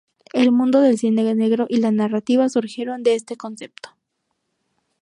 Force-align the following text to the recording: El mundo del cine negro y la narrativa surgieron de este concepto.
El 0.33 0.51
mundo 0.51 0.81
del 0.81 0.97
cine 0.97 1.35
negro 1.35 1.67
y 1.69 1.77
la 1.77 1.91
narrativa 1.91 2.49
surgieron 2.49 3.03
de 3.03 3.13
este 3.13 3.37
concepto. 3.37 3.89